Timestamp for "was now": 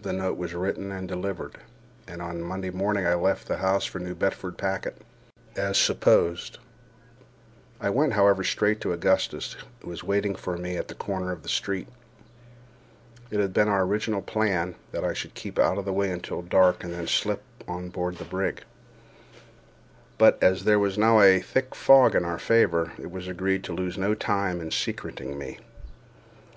20.80-21.20